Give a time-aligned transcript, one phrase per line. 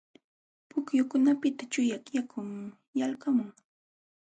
[0.69, 2.49] Pukyukunapiqta chuyaq yakun
[2.99, 3.49] yalqamun.